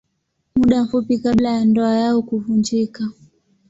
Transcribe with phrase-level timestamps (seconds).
[0.55, 3.03] Muda mfupi kabla ya ndoa yao kuvunjika.